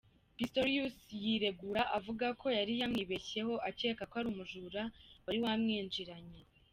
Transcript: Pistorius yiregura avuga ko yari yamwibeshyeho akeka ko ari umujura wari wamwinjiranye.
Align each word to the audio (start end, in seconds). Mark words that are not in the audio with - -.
Pistorius 0.37 0.97
yiregura 1.23 1.81
avuga 1.97 2.25
ko 2.41 2.47
yari 2.57 2.73
yamwibeshyeho 2.81 3.53
akeka 3.69 4.03
ko 4.09 4.15
ari 4.19 4.27
umujura 4.33 4.81
wari 5.25 5.39
wamwinjiranye. 5.45 6.39